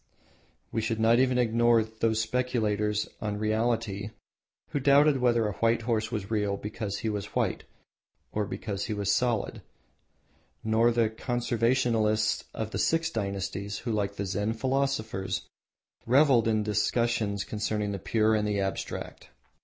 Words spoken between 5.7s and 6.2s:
horse